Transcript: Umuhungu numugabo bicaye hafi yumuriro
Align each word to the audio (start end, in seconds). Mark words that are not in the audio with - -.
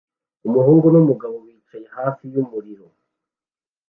Umuhungu 0.47 0.85
numugabo 0.93 1.35
bicaye 1.45 1.87
hafi 1.97 2.23
yumuriro 2.33 2.85